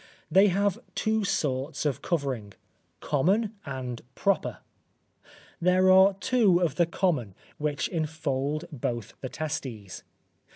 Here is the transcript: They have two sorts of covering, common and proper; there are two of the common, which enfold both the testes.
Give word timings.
They 0.31 0.47
have 0.47 0.79
two 0.95 1.23
sorts 1.23 1.85
of 1.85 2.01
covering, 2.01 2.53
common 3.01 3.53
and 3.67 4.01
proper; 4.15 4.57
there 5.61 5.91
are 5.91 6.15
two 6.15 6.59
of 6.59 6.73
the 6.73 6.87
common, 6.87 7.35
which 7.59 7.87
enfold 7.87 8.65
both 8.71 9.13
the 9.21 9.29
testes. 9.29 10.01